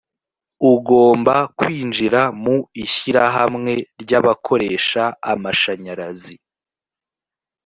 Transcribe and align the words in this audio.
ugomba 0.71 1.35
kwinjira 1.57 2.21
mu 2.43 2.55
ishyirahamwe 2.83 3.73
ry’abakoresha 4.01 5.03
amashanyarazi 5.31 6.35